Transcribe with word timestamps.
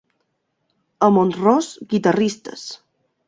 A 1.07 1.09
Mont-ros, 1.17 1.69
guitarristes. 1.93 2.67